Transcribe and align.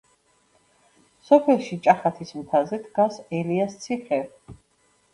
სოფელში, 1.29 1.79
ჭახათის 1.89 2.35
მთაზე 2.41 2.83
დგას 2.89 3.23
ელიას 3.43 3.81
ციხე. 3.87 4.25